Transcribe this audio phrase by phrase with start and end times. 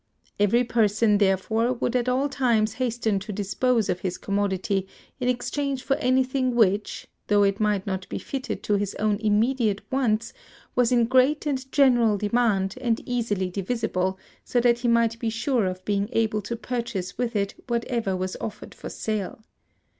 [0.39, 4.87] Every person, therefore, would at all times hasten to dispose of his commodity
[5.19, 9.83] in exchange for anything which, though it might not be fitted to his own immediate
[9.91, 10.33] wants,
[10.73, 15.67] was in great and general demand, and easily divisible, so that he might be sure
[15.67, 19.43] of being able to purchase with it whatever was offered for sale.